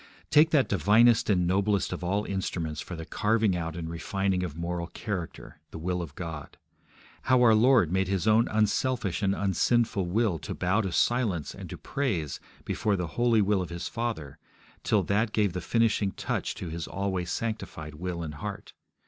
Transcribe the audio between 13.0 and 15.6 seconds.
holy will of His Father, till that gave